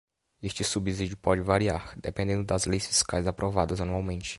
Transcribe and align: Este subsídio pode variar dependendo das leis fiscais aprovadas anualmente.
Este 0.49 0.63
subsídio 0.71 1.15
pode 1.25 1.43
variar 1.53 1.83
dependendo 2.05 2.43
das 2.51 2.63
leis 2.71 2.87
fiscais 2.91 3.27
aprovadas 3.31 3.79
anualmente. 3.85 4.29